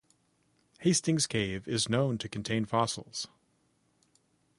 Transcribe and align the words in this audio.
Hastings 0.79 1.27
cave 1.27 1.67
is 1.67 1.87
known 1.87 2.17
to 2.17 2.27
contain 2.27 2.65
fossils. 2.65 3.27